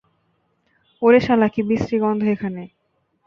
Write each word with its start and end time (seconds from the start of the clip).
ওরে 1.01 1.19
শালা, 1.19 1.47
কী 1.53 1.61
বিশ্রি 1.69 1.97
গন্ধ 2.03 2.21
এখানে! 2.27 2.63